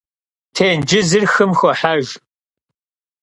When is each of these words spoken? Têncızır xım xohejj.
Têncızır 0.55 1.23
xım 1.33 1.51
xohejj. 1.59 2.09